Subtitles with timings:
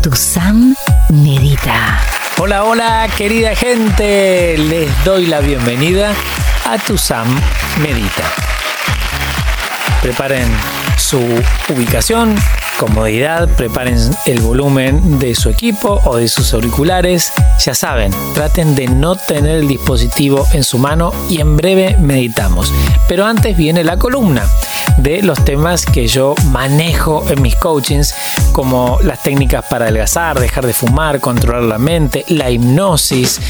[0.00, 0.74] Tu Sam
[1.10, 2.00] Medita.
[2.38, 4.56] Hola, hola, querida gente.
[4.56, 6.14] Les doy la bienvenida
[6.64, 7.28] a Tu Sam
[7.82, 8.22] Medita.
[10.00, 10.48] Preparen
[10.96, 11.20] su
[11.68, 12.34] ubicación,
[12.78, 17.32] comodidad, preparen el volumen de su equipo o de sus auriculares.
[17.64, 22.72] Ya saben, traten de no tener el dispositivo en su mano y en breve meditamos.
[23.08, 24.46] Pero antes viene la columna
[24.98, 28.14] de los temas que yo manejo en mis coachings,
[28.52, 33.40] como las técnicas para adelgazar, dejar de fumar, controlar la mente, la hipnosis.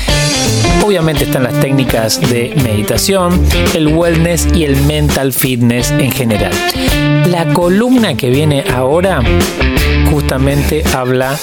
[0.85, 3.45] Obviamente están las técnicas de meditación,
[3.75, 6.53] el wellness y el mental fitness en general.
[7.27, 9.14] La columna que viene ahora
[10.11, 11.39] justamente habla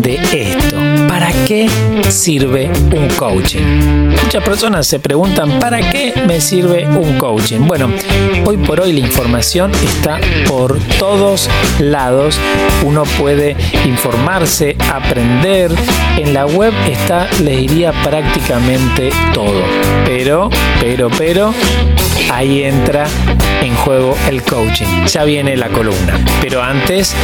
[0.00, 0.76] de esto.
[1.08, 1.68] ¿Para qué
[2.08, 4.10] sirve un coaching?
[4.22, 7.60] Muchas personas se preguntan, ¿para qué me sirve un coaching?
[7.60, 7.90] Bueno,
[8.44, 11.48] hoy por hoy la información está por todos
[11.80, 12.38] lados.
[12.84, 15.70] Uno puede informarse, aprender.
[16.16, 19.62] En la web está, les diría, prácticamente todo.
[20.04, 21.54] Pero, pero, pero,
[22.32, 23.06] ahí entra
[23.62, 24.86] en juego el coaching.
[25.06, 26.18] Ya viene la columna.
[26.40, 27.14] Pero antes,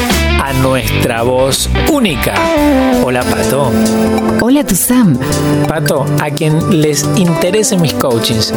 [0.42, 2.34] a nuestra voz única.
[3.02, 3.70] Hola, Pato.
[4.40, 5.18] Hola, tu Sam.
[5.68, 8.52] Pato, a quien les interesen mis coachings,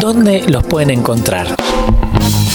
[0.00, 1.54] ¿dónde los pueden encontrar?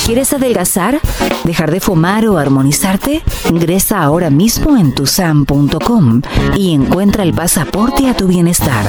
[0.06, 1.00] ¿Quieres adelgazar?
[1.44, 3.22] ¿Dejar de fumar o armonizarte?
[3.50, 6.22] Ingresa ahora mismo en tusam.com
[6.56, 8.86] y encuentra el pasaporte a tu bienestar.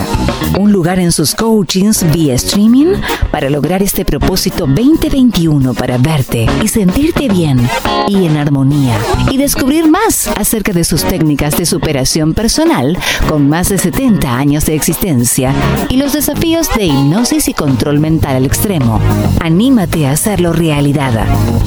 [0.59, 2.95] Un lugar en sus coachings vía streaming
[3.31, 7.69] para lograr este propósito 2021 para verte y sentirte bien
[8.09, 8.99] y en armonía
[9.31, 14.67] y descubrir más acerca de sus técnicas de superación personal con más de 70 años
[14.67, 15.55] de existencia
[15.89, 19.01] y los desafíos de hipnosis y control mental al extremo.
[19.41, 21.02] Anímate a hacerlo realidad.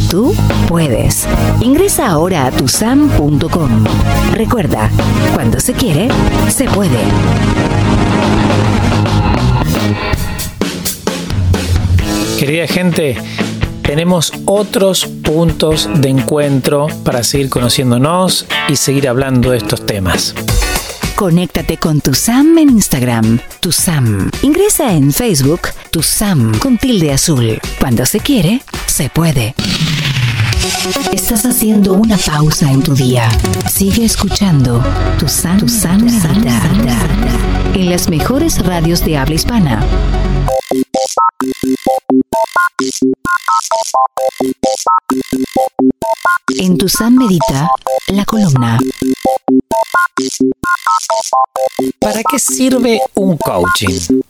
[0.10, 0.34] Tú
[0.70, 1.28] puedes.
[1.60, 3.84] Ingresa ahora a tusam.com.
[4.32, 4.90] Recuerda,
[5.34, 6.08] cuando se quiere,
[6.48, 7.00] se puede.
[12.40, 13.18] Querida gente,
[13.82, 20.34] tenemos otros puntos de encuentro para seguir conociéndonos y seguir hablando de estos temas.
[21.16, 24.30] Conéctate con tu Sam en Instagram, tu Sam.
[24.42, 27.58] Ingresa en Facebook, tu Sam con tilde azul.
[27.80, 29.56] Cuando se quiere, se puede.
[31.14, 33.30] Estás haciendo una pausa en tu día.
[33.74, 34.84] Sigue escuchando
[35.18, 35.70] tu Sam, tu
[36.04, 37.08] Medita,
[37.74, 39.86] en las mejores radios de habla hispana.
[46.60, 47.70] En tu Sam Medita,
[48.10, 48.80] la columna.
[52.00, 54.22] ¿Para qué sirve un coaching?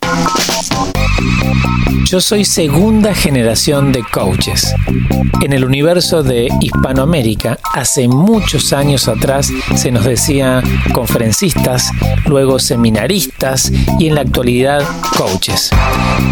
[2.05, 4.73] Yo soy segunda generación de coaches.
[5.41, 10.61] En el universo de Hispanoamérica, hace muchos años atrás se nos decía
[10.93, 11.91] conferencistas,
[12.25, 14.83] luego seminaristas y en la actualidad
[15.17, 15.71] coaches.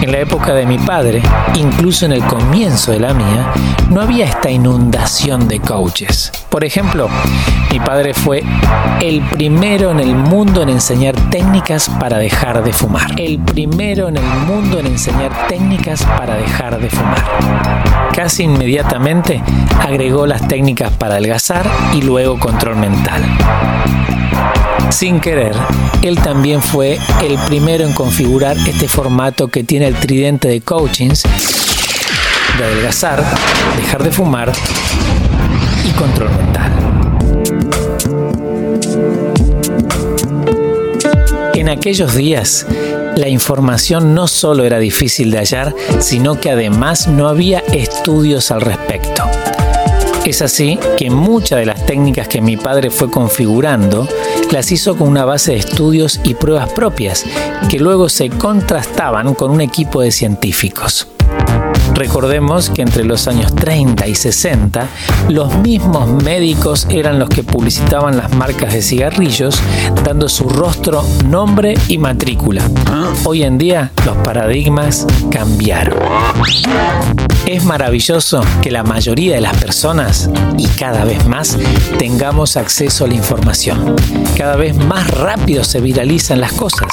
[0.02, 1.22] En la época de mi padre,
[1.56, 3.54] incluso en el comienzo de la mía,
[3.90, 6.32] no había esta inundación de coaches.
[6.50, 7.10] Por ejemplo,
[7.72, 8.44] mi padre fue
[9.02, 13.20] el primero en el mundo en enseñar técnicas para dejar de fumar.
[13.20, 17.24] El primero en el mundo en enseñar técnicas para dejar de fumar.
[18.16, 19.44] Casi inmediatamente
[19.80, 23.22] agregó las técnicas para adelgazar y luego control mental.
[24.90, 25.56] Sin querer,
[26.02, 31.24] él también fue el primero en configurar este formato que tiene el tridente de coachings
[32.58, 33.24] de adelgazar,
[33.78, 34.52] dejar de fumar
[35.88, 37.03] y control mental.
[41.74, 42.66] Aquellos días,
[43.18, 48.62] la información no solo era difícil de hallar, sino que además no había estudios al
[48.62, 49.24] respecto.
[50.26, 54.08] Es así que muchas de las técnicas que mi padre fue configurando
[54.52, 57.26] las hizo con una base de estudios y pruebas propias,
[57.70, 61.08] que luego se contrastaban con un equipo de científicos.
[62.04, 64.90] Recordemos que entre los años 30 y 60,
[65.30, 69.58] los mismos médicos eran los que publicitaban las marcas de cigarrillos,
[70.04, 72.62] dando su rostro, nombre y matrícula.
[73.24, 75.98] Hoy en día, los paradigmas cambiaron.
[77.46, 81.58] Es maravilloso que la mayoría de las personas, y cada vez más,
[82.00, 83.96] tengamos acceso a la información.
[84.36, 86.90] Cada vez más rápido se viralizan las cosas.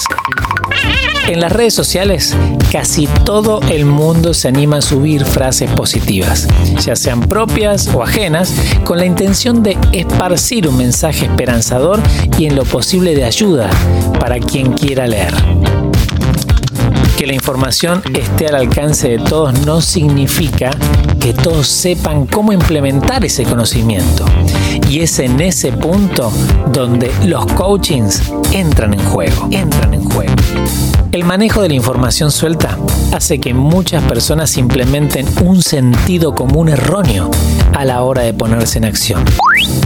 [1.31, 2.35] En las redes sociales,
[2.73, 6.49] casi todo el mundo se anima a subir frases positivas,
[6.85, 12.03] ya sean propias o ajenas, con la intención de esparcir un mensaje esperanzador
[12.37, 13.71] y en lo posible de ayuda
[14.19, 15.32] para quien quiera leer.
[17.17, 20.73] Que la información esté al alcance de todos no significa
[21.21, 24.25] que todos sepan cómo implementar ese conocimiento.
[24.88, 26.32] Y es en ese punto
[26.73, 28.21] donde los coachings
[28.52, 30.35] entran en juego, entran en juego.
[31.12, 32.79] El manejo de la información suelta
[33.12, 37.31] hace que muchas personas implementen un sentido común erróneo
[37.75, 39.25] a la hora de ponerse en acción.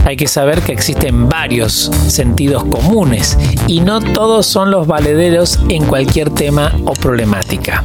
[0.05, 5.85] Hay que saber que existen varios sentidos comunes y no todos son los valederos en
[5.85, 7.83] cualquier tema o problemática.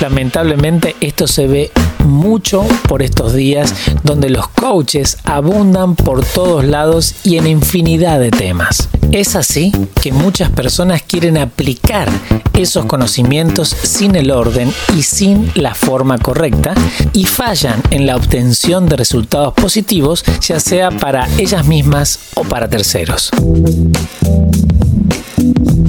[0.00, 1.70] Lamentablemente esto se ve
[2.04, 8.30] mucho por estos días donde los coaches abundan por todos lados y en infinidad de
[8.30, 8.88] temas.
[9.12, 9.72] Es así
[10.02, 12.08] que muchas personas quieren aplicar
[12.54, 16.74] esos conocimientos sin el orden y sin la forma correcta
[17.12, 22.68] y fallan en la obtención de resultados positivos, ya sea para ellas mismas o para
[22.68, 23.30] terceros.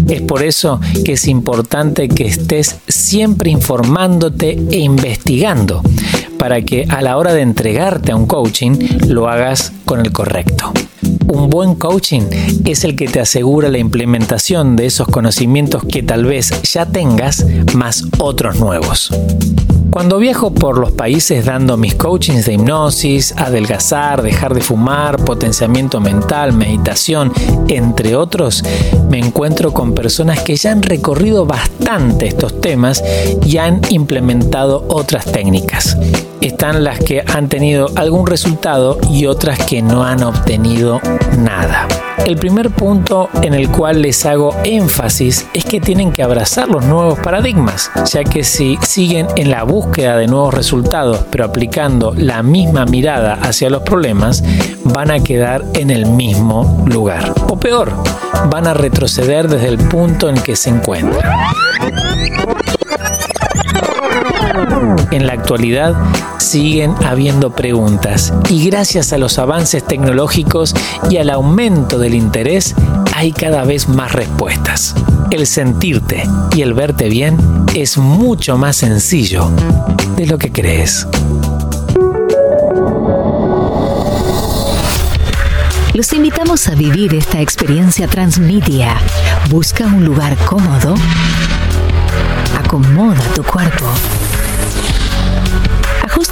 [0.08, 5.82] Es por eso que es importante que estés siempre informándote e investigando
[6.38, 10.72] para que a la hora de entregarte a un coaching lo hagas con el correcto.
[11.28, 12.24] Un buen coaching
[12.66, 17.46] es el que te asegura la implementación de esos conocimientos que tal vez ya tengas,
[17.74, 19.12] más otros nuevos.
[19.96, 26.02] Cuando viajo por los países dando mis coachings de hipnosis, adelgazar, dejar de fumar, potenciamiento
[26.02, 27.32] mental, meditación,
[27.70, 28.62] entre otros,
[29.10, 33.02] me encuentro con personas que ya han recorrido bastante estos temas
[33.46, 35.98] y han implementado otras técnicas.
[36.42, 41.00] Están las que han tenido algún resultado y otras que no han obtenido
[41.38, 41.88] nada.
[42.26, 46.86] El primer punto en el cual les hago énfasis es que tienen que abrazar los
[46.86, 52.42] nuevos paradigmas, ya que si siguen en la búsqueda de nuevos resultados pero aplicando la
[52.44, 54.44] misma mirada hacia los problemas,
[54.84, 57.34] van a quedar en el mismo lugar.
[57.48, 57.92] O peor,
[58.50, 61.30] van a retroceder desde el punto en que se encuentran.
[65.12, 65.96] En la actualidad
[66.40, 70.74] siguen habiendo preguntas y gracias a los avances tecnológicos
[71.10, 72.76] y al aumento del interés
[73.16, 74.96] hay cada vez más respuestas.
[75.32, 76.24] El sentirte
[76.56, 77.38] y el verte bien
[77.74, 79.50] es mucho más sencillo
[80.16, 81.08] de lo que crees.
[85.94, 88.98] Los invitamos a vivir esta experiencia transmedia.
[89.50, 90.96] Busca un lugar cómodo.
[92.60, 93.86] Acomoda tu cuerpo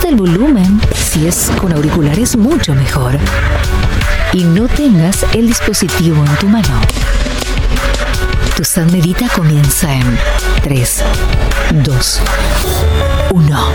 [0.06, 3.18] El volumen, si es con auriculares mucho mejor.
[4.34, 6.82] Y no tengas el dispositivo en tu mano.
[8.58, 10.20] Tu San Medita comienza en
[10.62, 11.04] 3,
[11.84, 12.22] 2,
[13.32, 13.74] 1.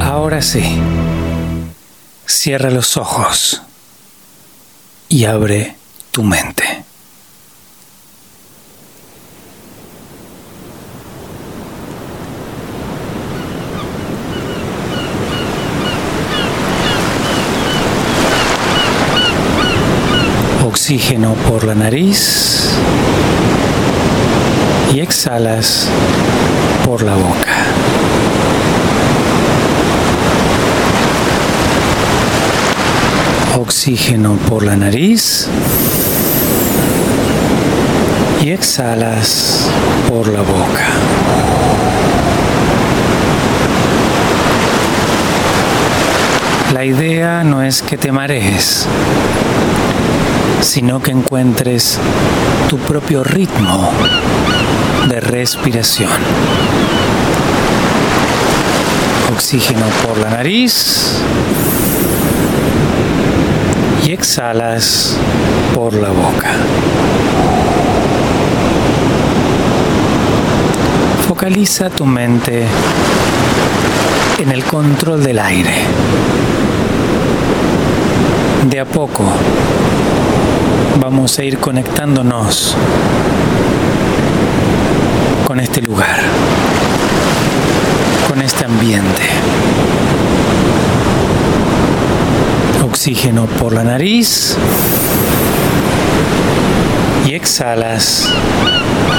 [0.00, 0.80] Ahora sí.
[2.26, 3.62] Cierra los ojos
[5.08, 5.74] y abre
[6.10, 6.64] tu mente.
[20.66, 22.70] Oxígeno por la nariz
[24.92, 25.88] y exhalas
[26.84, 27.77] por la boca.
[33.88, 35.48] Oxígeno por la nariz
[38.42, 39.66] y exhalas
[40.06, 40.88] por la boca.
[46.74, 48.86] La idea no es que te marees,
[50.60, 51.98] sino que encuentres
[52.68, 53.90] tu propio ritmo
[55.08, 56.10] de respiración.
[59.32, 61.22] Oxígeno por la nariz
[64.12, 65.16] exhalas
[65.74, 66.50] por la boca.
[71.26, 72.66] Focaliza tu mente
[74.38, 75.74] en el control del aire.
[78.70, 79.24] De a poco
[81.00, 82.76] vamos a ir conectándonos
[85.46, 86.20] con este lugar,
[88.28, 89.22] con este ambiente.
[93.08, 94.54] Oxígeno por la nariz
[97.26, 98.28] y exhalas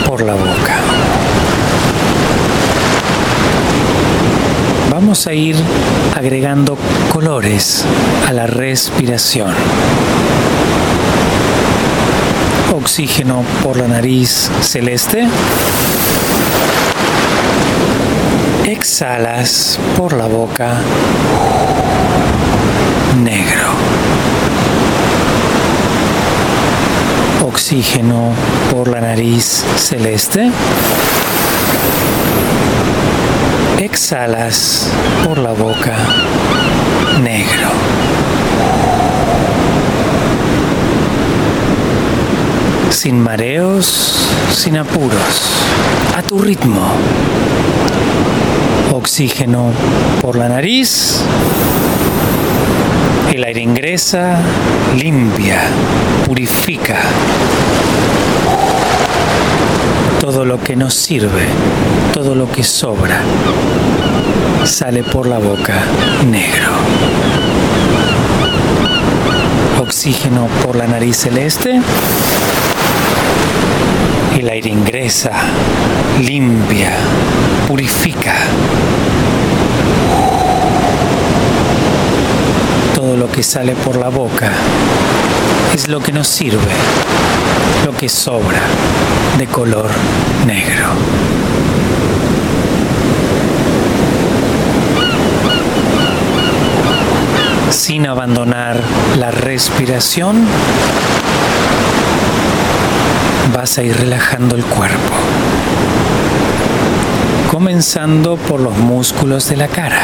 [0.05, 0.77] por la boca.
[4.91, 5.55] Vamos a ir
[6.15, 6.77] agregando
[7.11, 7.83] colores
[8.27, 9.55] a la respiración.
[12.71, 15.27] Oxígeno por la nariz celeste.
[18.67, 20.77] Exhalas por la boca
[23.15, 23.69] negro.
[27.45, 28.31] Oxígeno
[28.71, 30.51] por la nariz celeste.
[33.79, 34.89] Exhalas
[35.25, 35.95] por la boca
[37.21, 37.69] negro.
[42.89, 45.63] Sin mareos, sin apuros,
[46.17, 46.91] a tu ritmo.
[48.91, 49.71] Oxígeno
[50.21, 51.23] por la nariz.
[53.39, 54.37] El aire ingresa,
[55.01, 55.61] limpia,
[56.27, 56.97] purifica
[60.19, 61.47] todo lo que nos sirve,
[62.13, 63.21] todo lo que sobra,
[64.65, 65.81] sale por la boca
[66.29, 66.73] negro.
[69.79, 71.79] Oxígeno por la nariz celeste.
[74.37, 75.31] El aire ingresa,
[76.21, 76.91] limpia,
[77.69, 78.35] purifica.
[83.19, 84.49] Lo que sale por la boca
[85.73, 86.71] es lo que nos sirve,
[87.85, 88.61] lo que sobra
[89.37, 89.89] de color
[90.47, 90.87] negro.
[97.71, 98.79] Sin abandonar
[99.17, 100.45] la respiración,
[103.53, 105.13] vas a ir relajando el cuerpo,
[107.51, 110.03] comenzando por los músculos de la cara.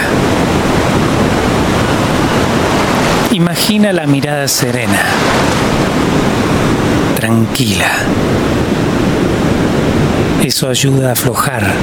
[3.36, 5.04] Imagina la mirada serena,
[7.18, 7.92] tranquila.
[10.42, 11.74] Eso ayuda a aflojar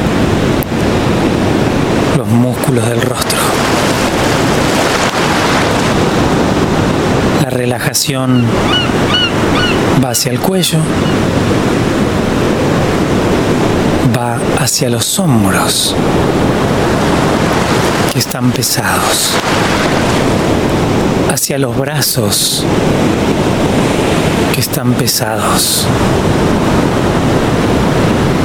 [2.17, 3.39] los músculos del rostro.
[7.43, 8.47] La relajación
[10.03, 10.79] va hacia el cuello,
[14.17, 15.95] va hacia los hombros
[18.11, 19.37] que están pesados
[21.43, 22.65] hacia los brazos
[24.55, 25.89] que están pesados.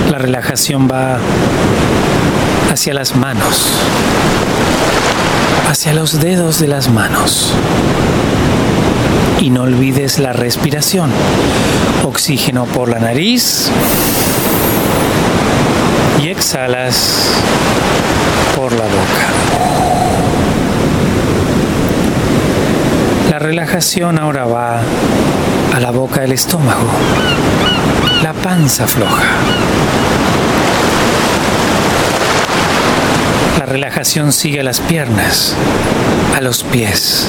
[0.10, 1.20] La relajación va
[2.74, 3.72] hacia las manos,
[5.70, 7.54] hacia los dedos de las manos.
[9.42, 11.12] Y no olvides la respiración.
[12.04, 13.70] Oxígeno por la nariz
[16.24, 17.30] y exhalas
[18.56, 19.78] por la boca.
[23.30, 24.82] La relajación ahora va
[25.74, 26.92] a la boca del estómago,
[28.22, 29.24] la panza floja.
[33.58, 35.56] La relajación sigue a las piernas,
[36.36, 37.26] a los pies.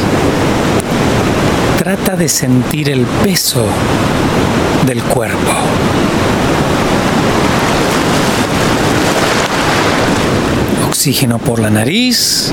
[1.79, 3.65] Trata de sentir el peso
[4.87, 5.53] del cuerpo.
[10.89, 12.53] Oxígeno por la nariz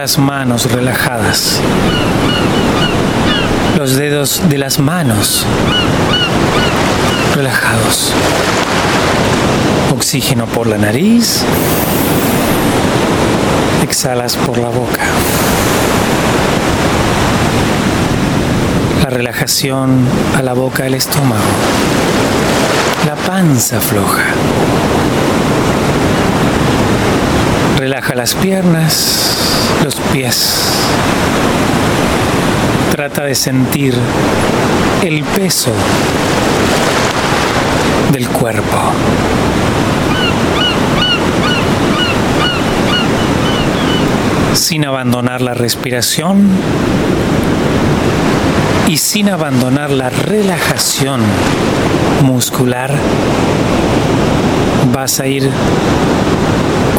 [0.00, 1.60] las manos relajadas,
[3.76, 5.44] los dedos de las manos
[7.34, 8.14] relajados,
[9.94, 11.44] oxígeno por la nariz,
[13.82, 15.02] exhalas por la boca.
[19.04, 21.44] La relajación a la boca del estómago,
[23.06, 24.24] la panza floja.
[27.76, 29.39] Relaja las piernas,
[29.82, 30.62] los pies.
[32.90, 33.94] Trata de sentir
[35.02, 35.72] el peso
[38.12, 38.92] del cuerpo.
[44.54, 46.48] Sin abandonar la respiración
[48.88, 51.22] y sin abandonar la relajación
[52.22, 52.92] muscular,
[54.92, 55.48] vas a ir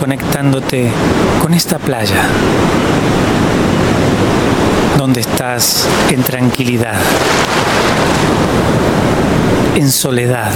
[0.02, 0.90] conectándote
[1.44, 2.24] con esta playa
[4.98, 6.96] donde estás en tranquilidad,
[9.76, 10.52] en soledad,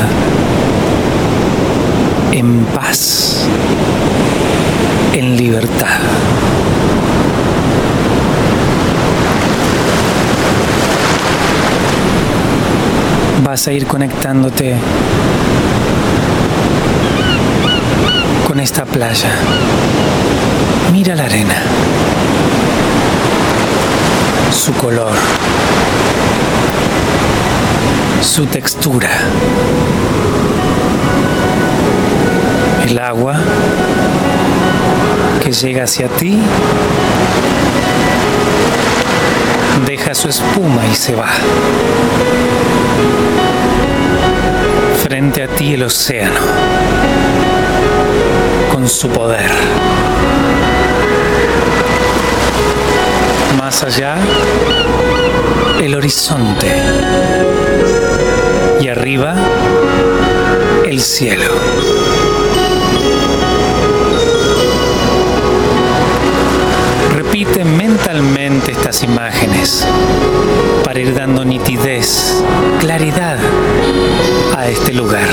[2.31, 3.45] en paz,
[5.13, 5.99] en libertad.
[13.43, 14.75] Vas a ir conectándote
[18.59, 19.29] esta playa.
[20.91, 21.55] Mira la arena,
[24.51, 25.15] su color,
[28.21, 29.09] su textura.
[32.87, 33.35] El agua
[35.43, 36.39] que llega hacia ti
[39.85, 41.27] deja su espuma y se va.
[45.03, 46.39] Frente a ti el océano,
[48.87, 49.49] su poder.
[53.57, 54.17] Más allá,
[55.81, 56.71] el horizonte.
[58.81, 59.35] Y arriba,
[60.85, 61.51] el cielo.
[67.15, 69.87] Repite mentalmente estas imágenes
[70.83, 72.43] para ir dando nitidez,
[72.79, 73.37] claridad
[74.55, 75.27] a este lugar,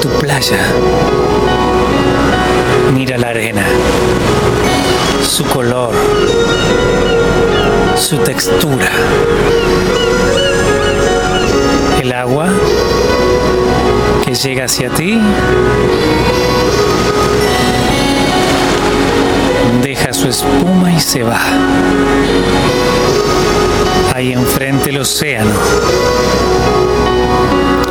[0.00, 0.58] tu playa.
[2.92, 3.64] Mira la arena,
[5.22, 5.92] su color,
[7.96, 8.90] su textura.
[12.00, 12.48] El agua
[14.24, 15.20] que llega hacia ti
[19.82, 21.40] deja su espuma y se va.
[24.14, 25.54] Ahí enfrente el océano,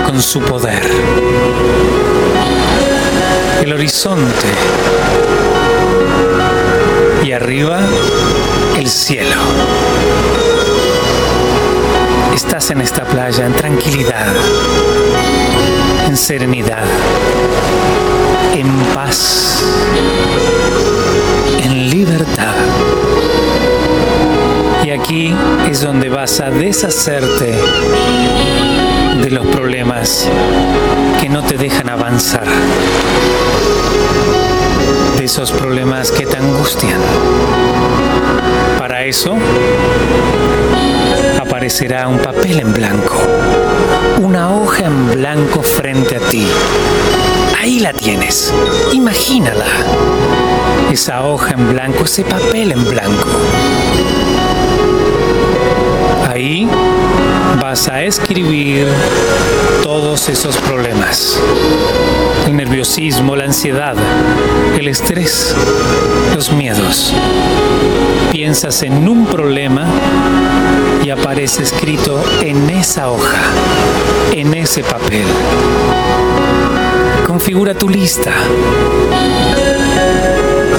[0.06, 0.82] con su poder.
[3.66, 4.48] El horizonte.
[7.24, 7.80] Y arriba
[8.78, 9.42] el cielo.
[12.36, 14.36] Estás en esta playa en tranquilidad,
[16.08, 16.86] en serenidad,
[18.54, 19.64] en paz
[21.64, 22.54] en libertad.
[24.84, 25.34] Y aquí
[25.68, 27.56] es donde vas a deshacerte
[29.22, 30.28] de los problemas
[31.22, 32.46] que no te dejan avanzar,
[35.18, 37.00] de esos problemas que te angustian.
[38.78, 39.38] Para eso
[41.40, 43.22] aparecerá un papel en blanco,
[44.22, 46.48] una hoja en blanco frente a ti.
[47.60, 48.54] Ahí la tienes,
[48.94, 49.66] imagínala
[50.92, 53.28] esa hoja en blanco, ese papel en blanco.
[56.28, 56.68] Ahí
[57.62, 58.88] vas a escribir
[59.84, 61.40] todos esos problemas.
[62.46, 63.96] El nerviosismo, la ansiedad,
[64.78, 65.56] el estrés,
[66.34, 67.14] los miedos.
[68.32, 69.86] Piensas en un problema
[71.04, 73.42] y aparece escrito en esa hoja,
[74.34, 75.26] en ese papel.
[77.26, 78.34] Configura tu lista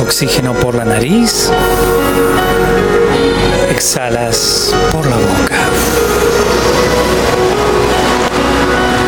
[0.07, 1.51] oxígeno por la nariz,
[3.77, 5.59] exhalas por la boca.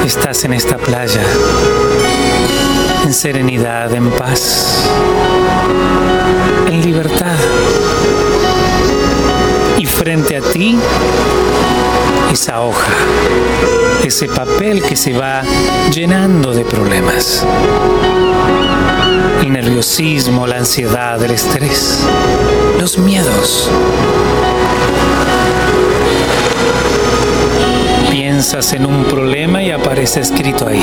[0.04, 1.22] Estás en esta playa,
[3.04, 4.84] en serenidad, en paz,
[6.66, 7.38] en libertad.
[9.78, 10.78] Y frente a ti,
[12.30, 12.92] esa hoja,
[14.04, 15.42] ese papel que se va
[15.90, 17.46] llenando de problemas
[19.40, 22.00] el nerviosismo, la ansiedad, el estrés,
[22.80, 23.70] los miedos.
[28.50, 30.82] Piensas en un problema y aparece escrito ahí.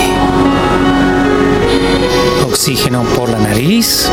[2.45, 4.08] Oxígeno por la nariz,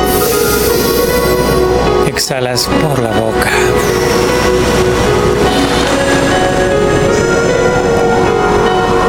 [2.06, 3.50] exhalas por la boca.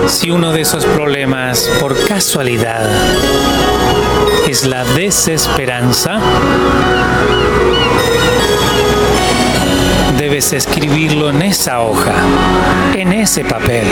[0.08, 2.90] Si uno de esos problemas por casualidad
[4.50, 6.20] es la desesperanza,
[10.34, 12.16] debes escribirlo en esa hoja,
[12.96, 13.86] en ese papel.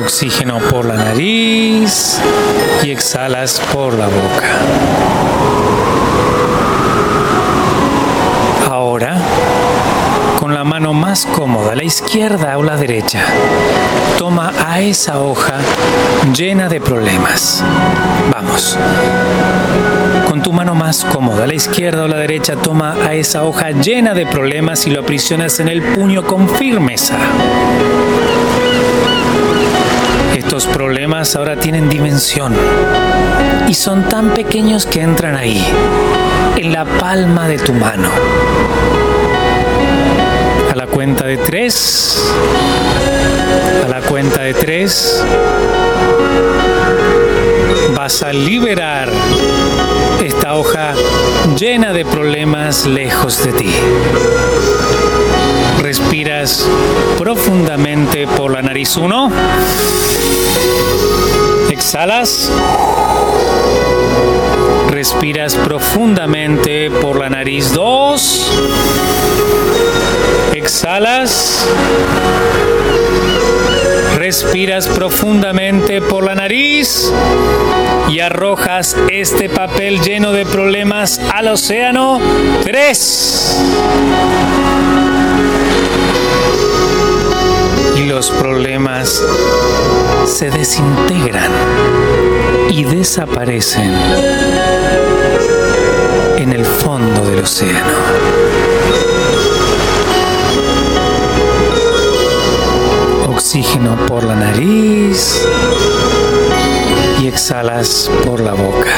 [0.00, 2.18] Oxígeno por la nariz
[2.82, 4.48] y exhalas por la boca.
[8.70, 9.18] Ahora
[10.40, 13.24] con la mano más cómoda, la izquierda o la derecha.
[14.18, 15.54] Toma a esa hoja
[16.36, 17.64] llena de problemas.
[18.30, 18.76] Vamos.
[20.28, 24.12] Con tu mano más cómoda, la izquierda o la derecha, toma a esa hoja llena
[24.12, 27.16] de problemas y lo aprisionas en el puño con firmeza.
[30.36, 32.54] Estos problemas ahora tienen dimensión
[33.66, 35.66] y son tan pequeños que entran ahí,
[36.58, 38.10] en la palma de tu mano
[40.76, 42.22] la cuenta de tres.
[43.82, 45.24] A la cuenta de tres.
[47.96, 49.08] Vas a liberar
[50.22, 50.92] esta hoja
[51.58, 53.74] llena de problemas lejos de ti.
[55.80, 56.68] Respiras
[57.16, 58.98] profundamente por la nariz.
[58.98, 59.32] Uno.
[61.70, 62.50] Exhalas
[64.90, 67.72] Respiras profundamente por la nariz.
[67.72, 68.50] Dos.
[70.56, 71.66] Exhalas.
[74.16, 77.12] Respiras profundamente por la nariz
[78.08, 82.18] y arrojas este papel lleno de problemas al océano.
[82.64, 83.62] Tres.
[87.96, 89.22] Y los problemas
[90.24, 91.52] se desintegran
[92.70, 93.94] y desaparecen
[96.38, 98.45] en el fondo del océano.
[103.36, 105.46] Oxígeno por la nariz
[107.20, 108.94] y exhalas por la boca.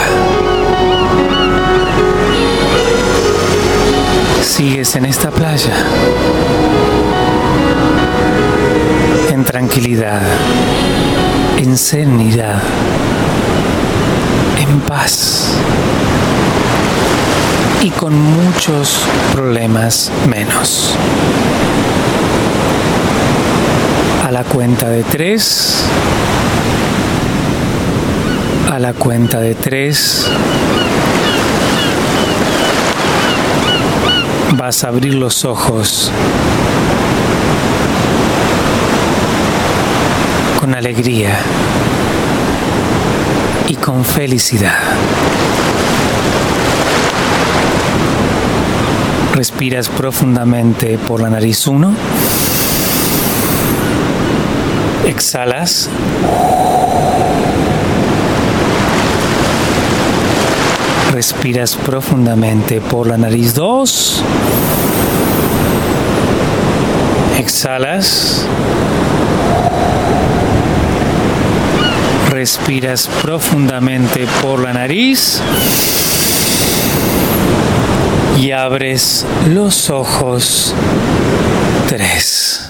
[4.40, 5.74] Sigues en esta playa
[9.32, 10.22] en tranquilidad,
[11.58, 12.62] en serenidad,
[14.60, 15.52] en paz
[17.82, 20.96] y con muchos problemas menos.
[24.52, 25.84] Cuenta de tres,
[28.70, 30.26] a la cuenta de tres,
[34.56, 36.10] vas a abrir los ojos
[40.58, 41.38] con alegría
[43.68, 44.78] y con felicidad.
[49.34, 51.94] Respiras profundamente por la nariz 1.
[55.08, 55.88] Exhalas.
[61.12, 64.22] Respiras profundamente por la nariz 2.
[67.38, 68.44] Exhalas.
[72.30, 75.40] Respiras profundamente por la nariz
[78.38, 80.74] y abres los ojos.
[81.88, 82.67] Tres.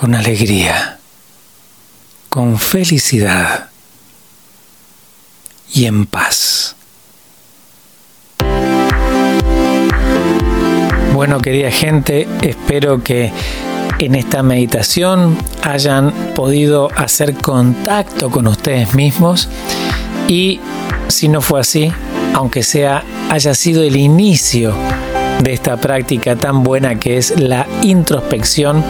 [0.00, 0.98] Con alegría,
[2.30, 3.68] con felicidad
[5.74, 6.74] y en paz.
[11.12, 13.30] Bueno, querida gente, espero que
[13.98, 19.50] en esta meditación hayan podido hacer contacto con ustedes mismos
[20.28, 20.60] y
[21.08, 21.92] si no fue así,
[22.32, 24.74] aunque sea haya sido el inicio
[25.42, 28.82] de esta práctica tan buena que es la introspección,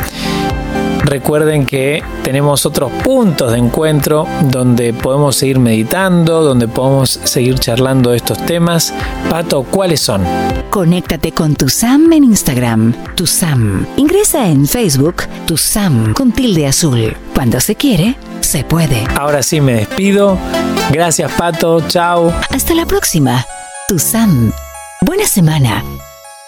[1.11, 8.13] Recuerden que tenemos otros puntos de encuentro donde podemos seguir meditando, donde podemos seguir charlando
[8.13, 8.95] de estos temas.
[9.29, 10.23] Pato, ¿cuáles son?
[10.71, 13.89] Conéctate con tu Sam en Instagram, tu Sam.
[13.97, 17.17] Ingresa en Facebook, tu Sam con tilde azul.
[17.35, 19.05] Cuando se quiere, se puede.
[19.17, 20.39] Ahora sí me despido.
[20.93, 21.81] Gracias, Pato.
[21.89, 22.33] Chao.
[22.51, 23.45] Hasta la próxima.
[23.89, 24.53] Tu Sam.
[25.01, 25.83] Buena semana.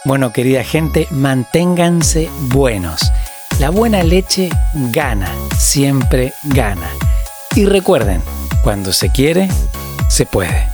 [0.05, 3.01] Bueno, querida gente, manténganse buenos.
[3.59, 6.89] La buena leche gana, siempre gana.
[7.55, 8.23] Y recuerden,
[8.63, 9.49] cuando se quiere,
[10.09, 10.72] se puede.